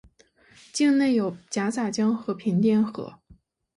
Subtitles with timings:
[0.73, 3.19] 境内有戛洒江和平甸河。